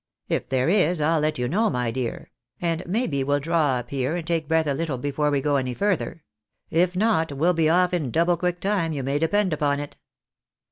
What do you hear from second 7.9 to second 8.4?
in double